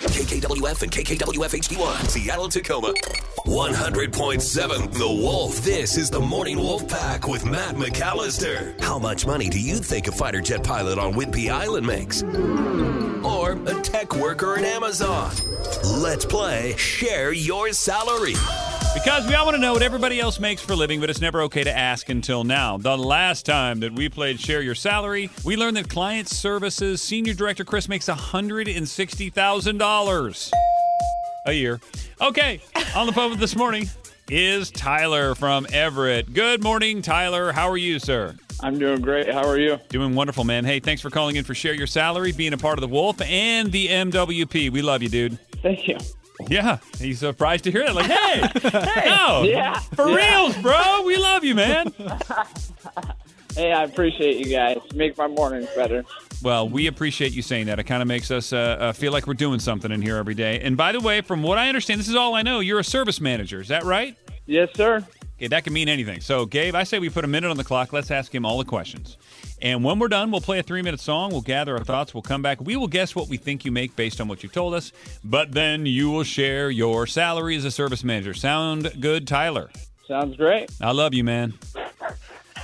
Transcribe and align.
KKWF 0.00 0.82
and 0.82 0.90
KKWF 0.90 1.60
HD1, 1.60 2.08
Seattle, 2.08 2.48
Tacoma. 2.48 2.92
100.7 3.46 4.92
The 4.92 5.06
Wolf. 5.06 5.56
This 5.62 5.98
is 5.98 6.08
the 6.08 6.20
Morning 6.20 6.56
Wolf 6.56 6.88
Pack 6.88 7.28
with 7.28 7.44
Matt 7.44 7.74
McAllister. 7.74 8.80
How 8.80 8.98
much 8.98 9.26
money 9.26 9.50
do 9.50 9.60
you 9.60 9.76
think 9.76 10.08
a 10.08 10.12
fighter 10.12 10.40
jet 10.40 10.64
pilot 10.64 10.98
on 10.98 11.12
Whidbey 11.12 11.50
Island 11.50 11.86
makes? 11.86 12.22
Or 13.22 13.52
a 13.52 13.80
tech 13.82 14.14
worker 14.16 14.56
at 14.56 14.64
Amazon? 14.64 15.32
Let's 15.84 16.24
play 16.24 16.74
Share 16.76 17.32
Your 17.32 17.72
Salary. 17.72 18.34
Because 18.92 19.24
we 19.26 19.34
all 19.34 19.44
want 19.44 19.54
to 19.54 19.60
know 19.60 19.72
what 19.72 19.82
everybody 19.82 20.18
else 20.18 20.40
makes 20.40 20.62
for 20.62 20.72
a 20.72 20.76
living, 20.76 20.98
but 21.00 21.08
it's 21.08 21.20
never 21.20 21.42
okay 21.42 21.62
to 21.62 21.76
ask 21.76 22.08
until 22.08 22.42
now. 22.42 22.76
The 22.76 22.98
last 22.98 23.46
time 23.46 23.78
that 23.80 23.92
we 23.92 24.08
played 24.08 24.40
Share 24.40 24.62
Your 24.62 24.74
Salary, 24.74 25.30
we 25.44 25.56
learned 25.56 25.76
that 25.76 25.88
Client 25.88 26.28
Services 26.28 27.00
Senior 27.00 27.34
Director 27.34 27.64
Chris 27.64 27.88
makes 27.88 28.08
$160,000 28.08 30.50
a 31.46 31.52
year. 31.52 31.80
Okay, 32.20 32.60
on 32.96 33.06
the 33.06 33.12
phone 33.12 33.30
with 33.30 33.38
this 33.38 33.54
morning 33.54 33.88
is 34.28 34.72
Tyler 34.72 35.36
from 35.36 35.68
Everett. 35.72 36.34
Good 36.34 36.60
morning, 36.62 37.00
Tyler. 37.00 37.52
How 37.52 37.70
are 37.70 37.76
you, 37.76 38.00
sir? 38.00 38.34
I'm 38.60 38.78
doing 38.78 39.00
great. 39.00 39.32
How 39.32 39.46
are 39.46 39.58
you? 39.58 39.78
Doing 39.88 40.16
wonderful, 40.16 40.42
man. 40.44 40.64
Hey, 40.64 40.80
thanks 40.80 41.00
for 41.00 41.10
calling 41.10 41.36
in 41.36 41.44
for 41.44 41.54
Share 41.54 41.74
Your 41.74 41.86
Salary, 41.86 42.32
being 42.32 42.52
a 42.52 42.58
part 42.58 42.76
of 42.76 42.82
the 42.82 42.88
Wolf 42.88 43.20
and 43.22 43.70
the 43.70 43.86
MWP. 43.86 44.70
We 44.70 44.82
love 44.82 45.02
you, 45.02 45.08
dude. 45.08 45.38
Thank 45.62 45.86
you. 45.86 45.96
Yeah, 46.48 46.78
he's 46.98 47.18
surprised 47.18 47.64
to 47.64 47.70
hear 47.72 47.84
that. 47.84 47.94
Like, 47.94 48.10
hey, 48.10 48.70
hey, 49.00 49.10
no, 49.10 49.42
Yeah, 49.42 49.78
for 49.78 50.08
yeah. 50.08 50.16
reals, 50.42 50.56
bro. 50.58 51.02
We 51.04 51.16
love 51.16 51.44
you, 51.44 51.54
man. 51.54 51.92
Hey, 53.56 53.72
I 53.72 53.82
appreciate 53.82 54.36
you 54.36 54.44
guys. 54.56 54.78
Make 54.94 55.18
my 55.18 55.26
mornings 55.26 55.68
better. 55.74 56.04
Well, 56.40 56.68
we 56.68 56.86
appreciate 56.86 57.32
you 57.32 57.42
saying 57.42 57.66
that. 57.66 57.80
It 57.80 57.84
kind 57.84 58.00
of 58.00 58.06
makes 58.06 58.30
us 58.30 58.52
uh, 58.52 58.56
uh, 58.78 58.92
feel 58.92 59.10
like 59.12 59.26
we're 59.26 59.34
doing 59.34 59.58
something 59.58 59.90
in 59.90 60.00
here 60.00 60.16
every 60.18 60.34
day. 60.36 60.60
And 60.60 60.76
by 60.76 60.92
the 60.92 61.00
way, 61.00 61.20
from 61.20 61.42
what 61.42 61.58
I 61.58 61.68
understand, 61.68 61.98
this 61.98 62.08
is 62.08 62.14
all 62.14 62.34
I 62.36 62.42
know. 62.42 62.60
You're 62.60 62.78
a 62.78 62.84
service 62.84 63.20
manager. 63.20 63.60
Is 63.60 63.66
that 63.66 63.82
right? 63.82 64.16
Yes, 64.46 64.68
sir. 64.76 65.04
Okay, 65.40 65.48
that 65.48 65.64
can 65.64 65.72
mean 65.72 65.88
anything. 65.88 66.20
So, 66.20 66.44
Gabe, 66.44 66.74
I 66.74 66.84
say 66.84 66.98
we 66.98 67.08
put 67.08 67.24
a 67.24 67.26
minute 67.26 67.50
on 67.50 67.56
the 67.56 67.64
clock. 67.64 67.94
Let's 67.94 68.10
ask 68.10 68.34
him 68.34 68.44
all 68.44 68.58
the 68.58 68.64
questions. 68.66 69.16
And 69.62 69.82
when 69.82 69.98
we're 69.98 70.08
done, 70.08 70.30
we'll 70.30 70.42
play 70.42 70.58
a 70.58 70.62
three 70.62 70.82
minute 70.82 71.00
song. 71.00 71.30
We'll 71.30 71.40
gather 71.40 71.78
our 71.78 71.82
thoughts. 71.82 72.12
We'll 72.12 72.20
come 72.20 72.42
back. 72.42 72.60
We 72.60 72.76
will 72.76 72.88
guess 72.88 73.16
what 73.16 73.28
we 73.28 73.38
think 73.38 73.64
you 73.64 73.72
make 73.72 73.96
based 73.96 74.20
on 74.20 74.28
what 74.28 74.42
you've 74.42 74.52
told 74.52 74.74
us. 74.74 74.92
But 75.24 75.52
then 75.52 75.86
you 75.86 76.10
will 76.10 76.24
share 76.24 76.68
your 76.68 77.06
salary 77.06 77.56
as 77.56 77.64
a 77.64 77.70
service 77.70 78.04
manager. 78.04 78.34
Sound 78.34 78.92
good, 79.00 79.26
Tyler? 79.26 79.70
Sounds 80.06 80.36
great. 80.36 80.70
I 80.78 80.90
love 80.92 81.14
you, 81.14 81.24
man. 81.24 81.54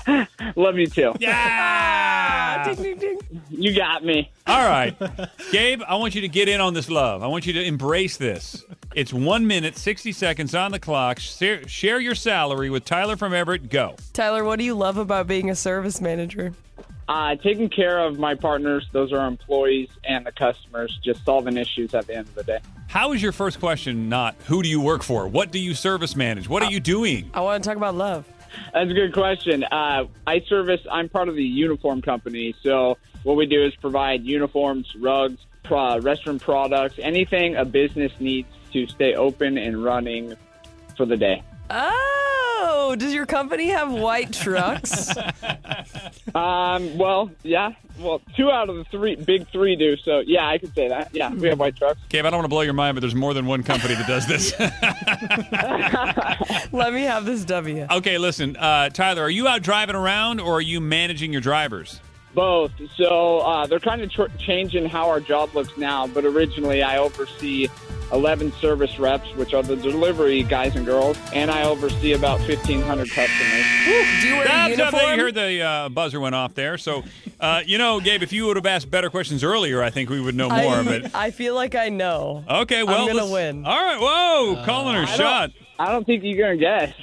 Love 0.54 0.78
you 0.78 0.86
too. 0.86 1.14
Yeah! 1.18 1.32
Ah, 1.34 2.62
ding, 2.64 2.82
ding, 2.82 2.98
ding. 2.98 3.42
You 3.50 3.74
got 3.74 4.04
me. 4.04 4.30
All 4.46 4.68
right. 4.68 4.94
Gabe, 5.50 5.82
I 5.82 5.96
want 5.96 6.14
you 6.14 6.20
to 6.20 6.28
get 6.28 6.48
in 6.48 6.60
on 6.60 6.74
this 6.74 6.88
love. 6.88 7.24
I 7.24 7.26
want 7.26 7.44
you 7.44 7.52
to 7.54 7.64
embrace 7.64 8.16
this. 8.16 8.64
It's 8.96 9.12
one 9.12 9.46
minute, 9.46 9.76
60 9.76 10.10
seconds 10.12 10.54
on 10.54 10.72
the 10.72 10.78
clock. 10.78 11.18
Share, 11.18 11.68
share 11.68 12.00
your 12.00 12.14
salary 12.14 12.70
with 12.70 12.86
Tyler 12.86 13.14
from 13.14 13.34
Everett. 13.34 13.68
Go. 13.68 13.94
Tyler, 14.14 14.42
what 14.42 14.58
do 14.58 14.64
you 14.64 14.74
love 14.74 14.96
about 14.96 15.26
being 15.26 15.50
a 15.50 15.54
service 15.54 16.00
manager? 16.00 16.54
Uh, 17.06 17.36
taking 17.36 17.68
care 17.68 17.98
of 17.98 18.18
my 18.18 18.34
partners, 18.34 18.88
those 18.92 19.12
are 19.12 19.18
our 19.18 19.28
employees 19.28 19.90
and 20.08 20.24
the 20.24 20.32
customers, 20.32 20.98
just 21.04 21.22
solving 21.26 21.58
issues 21.58 21.92
at 21.92 22.06
the 22.06 22.16
end 22.16 22.26
of 22.26 22.34
the 22.36 22.44
day. 22.44 22.58
How 22.88 23.12
is 23.12 23.22
your 23.22 23.32
first 23.32 23.60
question 23.60 24.08
not 24.08 24.34
who 24.46 24.62
do 24.62 24.68
you 24.70 24.80
work 24.80 25.02
for? 25.02 25.28
What 25.28 25.52
do 25.52 25.58
you 25.58 25.74
service 25.74 26.16
manage? 26.16 26.48
What 26.48 26.62
are 26.62 26.70
you 26.70 26.80
doing? 26.80 27.30
I 27.34 27.42
want 27.42 27.62
to 27.62 27.68
talk 27.68 27.76
about 27.76 27.96
love. 27.96 28.24
That's 28.72 28.90
a 28.90 28.94
good 28.94 29.12
question. 29.12 29.62
Uh, 29.64 30.06
I 30.26 30.40
service, 30.40 30.80
I'm 30.90 31.10
part 31.10 31.28
of 31.28 31.34
the 31.34 31.44
uniform 31.44 32.00
company. 32.00 32.54
So 32.62 32.96
what 33.24 33.36
we 33.36 33.44
do 33.44 33.62
is 33.62 33.74
provide 33.74 34.24
uniforms, 34.24 34.90
rugs, 34.98 35.44
pro- 35.64 36.00
restroom 36.00 36.40
products, 36.40 36.94
anything 36.98 37.56
a 37.56 37.66
business 37.66 38.12
needs 38.18 38.48
to 38.76 38.86
stay 38.88 39.14
open 39.14 39.56
and 39.56 39.82
running 39.82 40.34
for 40.98 41.06
the 41.06 41.16
day. 41.16 41.42
Oh, 41.70 42.94
does 42.98 43.14
your 43.14 43.24
company 43.24 43.68
have 43.68 43.90
white 43.90 44.32
trucks? 44.32 45.14
Um, 46.34 46.98
well, 46.98 47.30
yeah. 47.42 47.72
Well, 47.98 48.20
two 48.36 48.50
out 48.50 48.68
of 48.68 48.76
the 48.76 48.84
three, 48.84 49.14
big 49.16 49.48
three 49.48 49.74
do. 49.74 49.96
So, 49.96 50.18
yeah, 50.18 50.46
I 50.46 50.58
could 50.58 50.74
say 50.74 50.88
that. 50.88 51.08
Yeah, 51.14 51.32
we 51.32 51.48
have 51.48 51.58
white 51.58 51.76
trucks. 51.76 51.98
Gabe, 52.10 52.26
I 52.26 52.30
don't 52.30 52.38
want 52.40 52.44
to 52.44 52.50
blow 52.50 52.60
your 52.60 52.74
mind, 52.74 52.94
but 52.94 53.00
there's 53.00 53.14
more 53.14 53.32
than 53.32 53.46
one 53.46 53.62
company 53.62 53.94
that 53.94 54.06
does 54.06 54.26
this. 54.26 54.52
Let 56.72 56.92
me 56.92 57.02
have 57.02 57.24
this 57.24 57.44
W. 57.46 57.86
okay, 57.90 58.18
listen, 58.18 58.54
uh, 58.58 58.90
Tyler, 58.90 59.22
are 59.22 59.30
you 59.30 59.48
out 59.48 59.62
driving 59.62 59.96
around 59.96 60.40
or 60.40 60.56
are 60.56 60.60
you 60.60 60.78
managing 60.80 61.32
your 61.32 61.40
drivers? 61.40 62.00
Both. 62.34 62.72
So 62.96 63.38
uh, 63.38 63.66
they're 63.66 63.80
kind 63.80 64.02
of 64.02 64.10
tr- 64.10 64.24
changing 64.38 64.86
how 64.90 65.08
our 65.08 65.20
job 65.20 65.54
looks 65.54 65.74
now. 65.78 66.06
But 66.06 66.26
originally, 66.26 66.82
I 66.82 66.98
oversee 66.98 67.68
11 68.12 68.52
service 68.52 68.98
reps, 68.98 69.28
which 69.34 69.52
are 69.54 69.62
the 69.62 69.76
delivery 69.76 70.42
guys 70.42 70.76
and 70.76 70.86
girls, 70.86 71.18
and 71.32 71.50
I 71.50 71.64
oversee 71.64 72.12
about 72.12 72.38
1,500 72.40 73.10
customers. 73.10 73.64
Do 74.22 74.28
you 74.28 74.34
wear 74.36 74.44
a 74.44 74.48
That's 74.48 74.52
how 74.52 74.68
uniform? 74.68 75.02
they 75.02 75.16
heard 75.16 75.34
the 75.34 75.60
uh, 75.62 75.88
buzzer 75.88 76.20
went 76.20 76.34
off 76.34 76.54
there. 76.54 76.78
So, 76.78 77.02
uh, 77.40 77.62
you 77.66 77.78
know, 77.78 78.00
Gabe, 78.00 78.22
if 78.22 78.32
you 78.32 78.46
would 78.46 78.56
have 78.56 78.66
asked 78.66 78.90
better 78.90 79.10
questions 79.10 79.42
earlier, 79.42 79.82
I 79.82 79.90
think 79.90 80.08
we 80.10 80.20
would 80.20 80.34
know 80.34 80.48
more. 80.48 80.58
I, 80.76 80.82
but 81.00 81.14
I 81.14 81.30
feel 81.30 81.54
like 81.54 81.74
I 81.74 81.88
know. 81.88 82.44
okay, 82.48 82.82
well, 82.82 83.00
I'm 83.02 83.06
gonna 83.08 83.20
let's- 83.22 83.32
win. 83.32 83.64
All 83.66 83.76
right, 83.82 83.98
whoa, 84.00 84.62
calling 84.64 84.94
her 84.96 85.06
shot. 85.06 85.50
I 85.78 85.92
don't 85.92 86.04
think 86.06 86.22
you're 86.24 86.38
going 86.38 86.58
to 86.58 86.64
guess. 86.64 86.94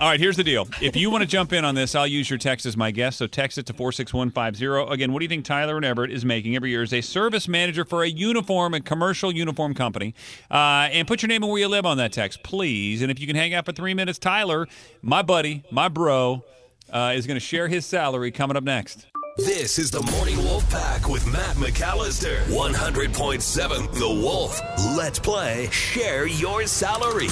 All 0.00 0.08
right, 0.08 0.20
here's 0.20 0.36
the 0.36 0.44
deal. 0.44 0.68
If 0.80 0.94
you 0.96 1.10
want 1.10 1.22
to 1.22 1.26
jump 1.26 1.52
in 1.52 1.64
on 1.64 1.74
this, 1.74 1.94
I'll 1.94 2.06
use 2.06 2.30
your 2.30 2.38
text 2.38 2.64
as 2.66 2.76
my 2.76 2.90
guest. 2.90 3.18
So 3.18 3.26
text 3.26 3.58
it 3.58 3.66
to 3.66 3.72
46150. 3.72 4.92
Again, 4.92 5.12
what 5.12 5.18
do 5.18 5.24
you 5.24 5.28
think 5.28 5.44
Tyler 5.44 5.76
and 5.76 5.84
Everett 5.84 6.12
is 6.12 6.24
making 6.24 6.54
every 6.54 6.70
year 6.70 6.82
as 6.82 6.92
a 6.92 7.00
service 7.00 7.48
manager 7.48 7.84
for 7.84 8.02
a 8.02 8.08
uniform 8.08 8.74
and 8.74 8.84
commercial 8.84 9.32
uniform 9.32 9.74
company? 9.74 10.14
Uh, 10.50 10.88
and 10.92 11.08
put 11.08 11.22
your 11.22 11.28
name 11.28 11.42
and 11.42 11.50
where 11.50 11.60
you 11.60 11.68
live 11.68 11.86
on 11.86 11.96
that 11.96 12.12
text, 12.12 12.42
please. 12.42 13.02
And 13.02 13.10
if 13.10 13.18
you 13.18 13.26
can 13.26 13.36
hang 13.36 13.52
out 13.54 13.64
for 13.64 13.72
three 13.72 13.94
minutes, 13.94 14.18
Tyler, 14.18 14.68
my 15.02 15.22
buddy, 15.22 15.64
my 15.70 15.88
bro, 15.88 16.44
uh, 16.92 17.12
is 17.16 17.26
going 17.26 17.36
to 17.36 17.44
share 17.44 17.68
his 17.68 17.84
salary 17.86 18.30
coming 18.30 18.56
up 18.56 18.64
next. 18.64 19.06
This 19.44 19.78
is 19.78 19.90
the 19.90 20.02
Morning 20.02 20.36
Wolf 20.36 20.68
Pack 20.68 21.08
with 21.08 21.26
Matt 21.26 21.56
McAllister. 21.56 22.42
100.7 22.48 23.92
The 23.94 24.06
Wolf. 24.06 24.60
Let's 24.94 25.18
play 25.18 25.70
Share 25.70 26.26
Your 26.26 26.66
Salary. 26.66 27.28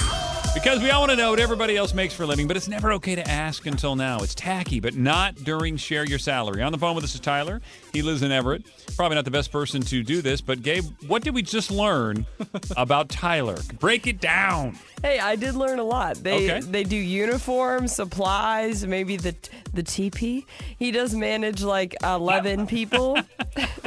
Because 0.53 0.81
we 0.81 0.89
all 0.89 1.01
want 1.01 1.11
to 1.11 1.15
know 1.15 1.29
what 1.29 1.39
everybody 1.39 1.77
else 1.77 1.93
makes 1.93 2.13
for 2.13 2.23
a 2.23 2.25
living, 2.25 2.45
but 2.47 2.57
it's 2.57 2.67
never 2.67 2.91
okay 2.93 3.15
to 3.15 3.25
ask 3.29 3.65
until 3.65 3.95
now. 3.95 4.17
It's 4.19 4.35
tacky, 4.35 4.79
but 4.81 4.93
not 4.95 5.35
during 5.35 5.77
Share 5.77 6.03
Your 6.03 6.19
Salary. 6.19 6.61
On 6.61 6.71
the 6.71 6.77
phone 6.77 6.95
with 6.95 7.03
us 7.05 7.13
is 7.13 7.21
Tyler. 7.21 7.61
He 7.93 8.01
lives 8.01 8.23
in 8.23 8.31
Everett. 8.31 8.63
Probably 8.97 9.15
not 9.15 9.23
the 9.25 9.31
best 9.31 9.51
person 9.53 9.81
to 9.83 10.03
do 10.03 10.21
this, 10.21 10.41
but 10.41 10.61
Gabe, 10.61 10.83
what 11.07 11.23
did 11.23 11.33
we 11.33 11.43
just 11.43 11.71
learn 11.71 12.25
about 12.77 13.07
Tyler? 13.09 13.57
Break 13.79 14.05
it 14.05 14.19
down. 14.19 14.77
Hey, 15.01 15.19
I 15.19 15.37
did 15.37 15.55
learn 15.55 15.79
a 15.79 15.83
lot. 15.83 16.17
They 16.17 16.51
Okay. 16.51 16.59
they 16.59 16.83
do 16.83 16.97
uniforms, 16.97 17.95
supplies, 17.95 18.85
maybe 18.85 19.15
the 19.15 19.33
the 19.73 19.83
TP. 19.83 20.45
He 20.77 20.91
does 20.91 21.15
manage 21.15 21.63
like 21.63 21.95
11 22.03 22.67
people. 22.67 23.15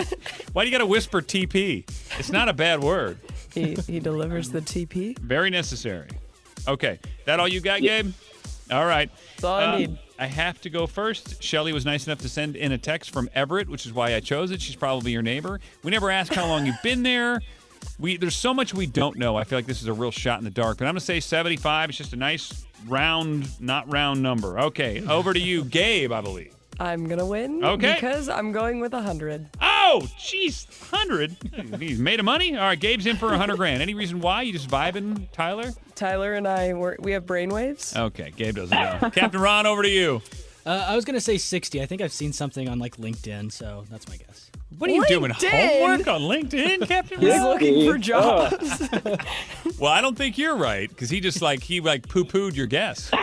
Why 0.55 0.63
do 0.65 0.71
you 0.71 0.73
got 0.73 0.79
to 0.79 0.87
whisper 0.87 1.21
TP? 1.21 1.85
It's 2.19 2.31
not 2.33 2.49
a 2.49 2.53
bad 2.55 2.81
word. 2.83 3.19
he 3.53 3.75
he 3.75 4.01
delivers 4.01 4.51
the 4.51 4.61
TP. 4.63 5.19
Very 5.19 5.51
necessary. 5.51 6.09
Okay, 6.69 6.99
that 7.25 7.41
all 7.41 7.49
you 7.49 7.61
got, 7.61 7.81
Gabe? 7.81 8.13
All 8.71 8.87
right. 8.87 9.11
That's 9.37 9.45
all 9.45 9.55
I 9.59 9.65
Uh, 9.65 9.79
need. 9.79 9.99
I 10.19 10.27
have 10.27 10.61
to 10.63 10.71
go 10.71 10.87
first. 10.87 11.43
Shelly 11.43 11.73
was 11.73 11.85
nice 11.85 12.07
enough 12.07 12.19
to 12.21 12.29
send 12.29 12.55
in 12.55 12.71
a 12.73 12.79
text 12.79 13.11
from 13.13 13.29
Everett, 13.35 13.69
which 13.69 13.85
is 13.87 13.93
why 13.93 14.15
I 14.15 14.21
chose 14.21 14.51
it. 14.53 14.63
She's 14.63 14.77
probably 14.77 15.11
your 15.13 15.23
neighbor. 15.23 15.59
We 15.83 15.91
never 15.91 16.11
ask 16.11 16.33
how 16.33 16.47
long 16.47 16.65
you've 16.65 16.81
been 16.83 17.03
there. 17.03 17.41
We 17.99 18.17
there's 18.17 18.37
so 18.37 18.55
much 18.55 18.73
we 18.73 18.87
don't 18.87 19.19
know. 19.19 19.37
I 19.37 19.43
feel 19.45 19.59
like 19.59 19.67
this 19.67 19.83
is 19.83 19.89
a 19.89 19.93
real 19.93 20.13
shot 20.13 20.39
in 20.39 20.45
the 20.45 20.51
dark. 20.51 20.79
But 20.79 20.85
I'm 20.85 20.91
gonna 20.93 21.01
say 21.01 21.19
75. 21.19 21.89
It's 21.91 21.99
just 21.99 22.13
a 22.13 22.17
nice 22.17 22.65
round, 22.87 23.49
not 23.61 23.91
round 23.93 24.23
number. 24.23 24.59
Okay, 24.61 25.03
over 25.09 25.33
to 25.35 25.41
you, 25.41 25.65
Gabe. 25.65 26.13
I 26.13 26.21
believe. 26.21 26.55
I'm 26.79 27.07
gonna 27.09 27.27
win. 27.27 27.63
Okay. 27.65 27.95
Because 27.95 28.29
I'm 28.29 28.53
going 28.53 28.79
with 28.81 28.95
a 28.95 29.03
hundred. 29.03 29.49
Oh, 29.95 30.01
jeez, 30.19 30.67
hundred. 30.91 31.37
He's 31.79 31.99
made 31.99 32.19
of 32.19 32.25
money. 32.25 32.57
All 32.57 32.63
right, 32.65 32.81
Gabe's 32.81 33.05
in 33.05 33.17
for 33.17 33.35
a 33.35 33.37
hundred 33.37 33.57
grand. 33.59 33.83
Any 33.83 33.93
reason 33.93 34.21
why? 34.21 34.41
You 34.41 34.53
just 34.55 34.69
vibing, 34.69 35.31
Tyler? 35.33 35.71
Tyler 35.95 36.33
and 36.33 36.49
I 36.49 36.73
were 36.73 36.97
we 36.99 37.13
have 37.13 37.27
brainwaves. 37.27 37.95
Okay, 37.95 38.33
Gabe 38.35 38.57
doesn't 38.57 38.75
know. 38.75 39.11
Captain 39.15 39.39
Ron, 39.41 39.67
over 39.67 39.83
to 39.83 39.89
you. 39.91 40.23
Uh, 40.65 40.87
I 40.89 40.97
was 40.97 41.05
gonna 41.05 41.21
say 41.21 41.37
60. 41.37 41.83
I 41.83 41.87
think 41.87 42.01
I've 42.01 42.13
seen 42.13 42.33
something 42.33 42.69
on 42.71 42.79
like 42.79 42.97
LinkedIn, 42.97 43.53
so 43.53 43.85
that's 43.91 44.09
my 44.09 44.17
guess. 44.17 44.51
What 44.79 44.89
are 44.89 44.95
you 44.95 45.05
doing? 45.07 45.31
LinkedIn? 45.33 45.51
Homework 45.81 46.09
on 46.09 46.21
LinkedIn, 46.23 46.89
Captain? 46.89 47.21
He's 47.21 47.31
Ron? 47.35 47.43
looking 47.45 47.91
for 47.91 47.99
jobs. 47.99 48.89
Well, 49.79 49.91
I 49.91 50.01
don't 50.01 50.17
think 50.17 50.39
you're 50.39 50.57
right 50.57 50.89
because 50.89 51.11
he 51.11 51.19
just 51.21 51.43
like 51.43 51.63
he 51.63 51.81
like 51.81 52.09
poo 52.09 52.25
pooed 52.25 52.55
your 52.57 52.67
guess. 52.67 53.11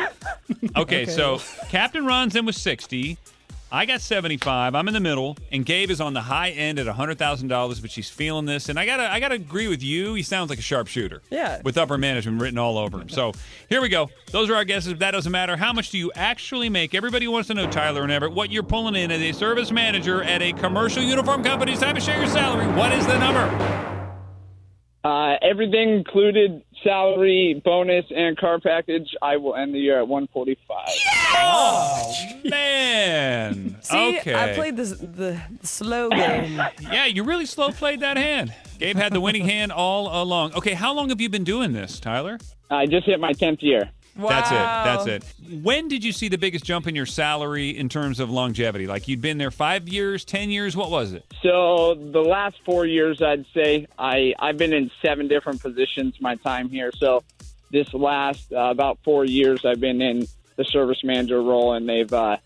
Okay, 0.75 1.05
so 1.05 1.39
Captain 1.69 2.05
Ron's 2.05 2.35
in 2.35 2.45
with 2.45 2.55
sixty. 2.55 3.17
I 3.71 3.85
got 3.85 4.01
seventy 4.01 4.37
five. 4.37 4.73
I'm 4.73 4.87
in 4.87 4.93
the 4.93 4.99
middle, 4.99 5.37
and 5.51 5.65
Gabe 5.65 5.91
is 5.91 6.01
on 6.01 6.13
the 6.13 6.21
high 6.21 6.49
end 6.49 6.79
at 6.79 6.87
hundred 6.87 7.19
thousand 7.19 7.49
dollars, 7.49 7.79
but 7.79 7.91
she's 7.91 8.09
feeling 8.09 8.45
this. 8.45 8.69
And 8.69 8.79
I 8.79 8.85
gotta 8.85 9.11
I 9.11 9.19
gotta 9.19 9.35
agree 9.35 9.67
with 9.67 9.83
you. 9.83 10.15
He 10.15 10.23
sounds 10.23 10.49
like 10.49 10.59
a 10.59 10.63
sharpshooter. 10.63 11.21
Yeah. 11.29 11.61
With 11.63 11.77
upper 11.77 11.97
management 11.97 12.41
written 12.41 12.57
all 12.57 12.77
over 12.77 12.99
him. 12.99 13.09
So 13.09 13.33
here 13.69 13.81
we 13.81 13.89
go. 13.89 14.09
Those 14.31 14.49
are 14.49 14.55
our 14.55 14.65
guesses. 14.65 14.95
That 14.97 15.11
doesn't 15.11 15.31
matter. 15.31 15.55
How 15.55 15.71
much 15.71 15.91
do 15.91 15.97
you 15.97 16.11
actually 16.15 16.69
make? 16.69 16.95
Everybody 16.95 17.27
wants 17.27 17.47
to 17.49 17.53
know, 17.53 17.69
Tyler 17.69 18.03
and 18.03 18.11
Everett, 18.11 18.33
what 18.33 18.51
you're 18.51 18.63
pulling 18.63 18.95
in 18.95 19.11
as 19.11 19.21
a 19.21 19.31
service 19.31 19.71
manager 19.71 20.23
at 20.23 20.41
a 20.41 20.53
commercial 20.53 21.03
uniform 21.03 21.43
company. 21.43 21.73
It's 21.73 21.81
time 21.81 21.95
to 21.95 22.01
share 22.01 22.17
your 22.17 22.27
salary. 22.27 22.67
What 22.73 22.91
is 22.93 23.05
the 23.05 23.19
number? 23.19 23.98
Uh, 25.03 25.35
everything 25.41 25.91
included 25.91 26.61
salary, 26.83 27.61
bonus, 27.63 28.05
and 28.13 28.37
car 28.37 28.59
package. 28.59 29.15
I 29.21 29.37
will 29.37 29.55
end 29.55 29.73
the 29.73 29.79
year 29.79 29.99
at 29.99 30.07
145. 30.07 30.87
Oh 31.31 32.15
Man. 32.43 33.77
See, 33.81 34.17
okay. 34.19 34.33
I 34.35 34.53
played 34.53 34.75
this, 34.75 34.91
the, 34.91 35.39
the 35.61 35.67
slow 35.67 36.09
game. 36.09 36.61
Yeah, 36.81 37.05
you 37.05 37.23
really 37.23 37.45
slow 37.45 37.71
played 37.71 38.01
that 38.01 38.17
hand. 38.17 38.53
Gabe 38.77 38.97
had 38.97 39.13
the 39.13 39.21
winning 39.21 39.45
hand 39.45 39.71
all 39.71 40.21
along. 40.21 40.53
Okay, 40.55 40.73
how 40.73 40.93
long 40.93 41.09
have 41.09 41.21
you 41.21 41.29
been 41.29 41.43
doing 41.43 41.71
this, 41.71 41.99
Tyler? 41.99 42.37
I 42.69 42.85
just 42.85 43.05
hit 43.05 43.19
my 43.19 43.31
10th 43.33 43.61
year. 43.61 43.89
Wow. 44.19 44.29
That's 44.29 45.05
it. 45.07 45.13
That's 45.15 45.25
it. 45.49 45.63
When 45.63 45.87
did 45.87 46.03
you 46.03 46.11
see 46.11 46.27
the 46.27 46.37
biggest 46.37 46.65
jump 46.65 46.87
in 46.87 46.95
your 46.95 47.05
salary 47.05 47.69
in 47.69 47.87
terms 47.87 48.19
of 48.19 48.29
longevity? 48.29 48.85
Like 48.85 49.07
you'd 49.07 49.21
been 49.21 49.37
there 49.37 49.51
five 49.51 49.87
years, 49.87 50.25
ten 50.25 50.49
years? 50.49 50.75
What 50.75 50.91
was 50.91 51.13
it? 51.13 51.25
So 51.41 51.95
the 51.95 52.21
last 52.21 52.57
four 52.65 52.85
years, 52.85 53.21
I'd 53.21 53.45
say 53.53 53.87
I 53.97 54.33
I've 54.39 54.57
been 54.57 54.73
in 54.73 54.91
seven 55.01 55.27
different 55.27 55.61
positions 55.61 56.15
my 56.19 56.35
time 56.35 56.69
here. 56.69 56.91
So 56.97 57.23
this 57.71 57.93
last 57.93 58.51
uh, 58.51 58.69
about 58.71 58.99
four 59.03 59.25
years, 59.25 59.63
I've 59.63 59.79
been 59.79 60.01
in 60.01 60.27
the 60.57 60.65
service 60.65 61.03
manager 61.03 61.41
role, 61.41 61.73
and 61.73 61.87
they've 61.87 62.11
uh, 62.11 62.37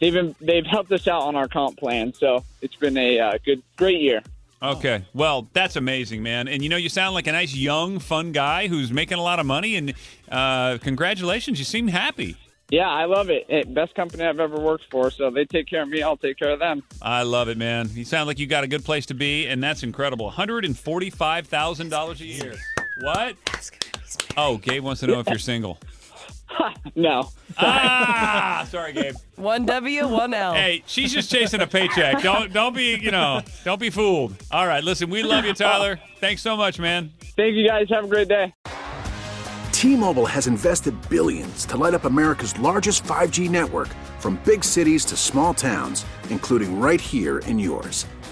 they've 0.00 0.14
been, 0.14 0.34
they've 0.40 0.66
helped 0.66 0.90
us 0.92 1.06
out 1.06 1.22
on 1.22 1.36
our 1.36 1.48
comp 1.48 1.78
plan. 1.78 2.14
So 2.14 2.44
it's 2.62 2.76
been 2.76 2.96
a 2.96 3.20
uh, 3.20 3.32
good 3.44 3.62
great 3.76 4.00
year. 4.00 4.22
Okay. 4.62 5.04
Well, 5.14 5.48
that's 5.52 5.76
amazing, 5.76 6.22
man. 6.22 6.46
And 6.46 6.62
you 6.62 6.68
know, 6.68 6.76
you 6.76 6.88
sound 6.88 7.14
like 7.14 7.26
a 7.26 7.32
nice, 7.32 7.54
young, 7.54 7.98
fun 7.98 8.32
guy 8.32 8.68
who's 8.68 8.92
making 8.92 9.18
a 9.18 9.22
lot 9.22 9.38
of 9.38 9.46
money. 9.46 9.76
And 9.76 9.94
uh, 10.30 10.78
congratulations, 10.82 11.58
you 11.58 11.64
seem 11.64 11.88
happy. 11.88 12.36
Yeah, 12.70 12.88
I 12.88 13.06
love 13.06 13.30
it. 13.30 13.46
Eh, 13.48 13.64
Best 13.66 13.94
company 13.94 14.24
I've 14.24 14.38
ever 14.38 14.58
worked 14.60 14.84
for. 14.90 15.10
So 15.10 15.30
they 15.30 15.44
take 15.44 15.66
care 15.66 15.82
of 15.82 15.88
me. 15.88 16.02
I'll 16.02 16.16
take 16.16 16.38
care 16.38 16.50
of 16.50 16.60
them. 16.60 16.82
I 17.02 17.22
love 17.22 17.48
it, 17.48 17.58
man. 17.58 17.88
You 17.92 18.04
sound 18.04 18.28
like 18.28 18.38
you 18.38 18.46
got 18.46 18.62
a 18.62 18.68
good 18.68 18.84
place 18.84 19.06
to 19.06 19.14
be, 19.14 19.46
and 19.48 19.62
that's 19.62 19.82
incredible. 19.82 20.30
$145,000 20.30 22.20
a 22.20 22.24
year. 22.26 22.54
What? 23.00 23.36
Oh, 24.36 24.58
Gabe 24.58 24.84
wants 24.84 25.00
to 25.00 25.06
know 25.08 25.20
if 25.20 25.28
you're 25.28 25.38
single. 25.38 25.78
No. 26.96 27.30
ah, 27.58 28.66
sorry, 28.68 28.92
Gabe. 28.92 29.14
One 29.36 29.64
W, 29.64 30.08
one 30.08 30.34
L. 30.34 30.54
Hey, 30.54 30.82
she's 30.86 31.12
just 31.12 31.30
chasing 31.30 31.60
a 31.60 31.66
paycheck. 31.66 32.22
Don't 32.22 32.52
don't 32.52 32.74
be, 32.74 32.96
you 32.96 33.10
know, 33.10 33.40
don't 33.64 33.80
be 33.80 33.90
fooled. 33.90 34.34
All 34.50 34.66
right, 34.66 34.82
listen, 34.82 35.08
we 35.08 35.22
love 35.22 35.44
you, 35.44 35.54
Tyler. 35.54 35.98
Thanks 36.18 36.42
so 36.42 36.56
much, 36.56 36.78
man. 36.78 37.10
Thank 37.36 37.54
you 37.54 37.66
guys. 37.66 37.88
Have 37.90 38.04
a 38.04 38.08
great 38.08 38.28
day. 38.28 38.52
T-Mobile 39.72 40.26
has 40.26 40.46
invested 40.46 40.94
billions 41.08 41.64
to 41.66 41.76
light 41.78 41.94
up 41.94 42.04
America's 42.04 42.58
largest 42.58 43.02
5G 43.04 43.48
network 43.48 43.88
from 44.18 44.38
big 44.44 44.62
cities 44.62 45.06
to 45.06 45.16
small 45.16 45.54
towns, 45.54 46.04
including 46.28 46.78
right 46.78 47.00
here 47.00 47.38
in 47.40 47.58
yours. 47.58 48.04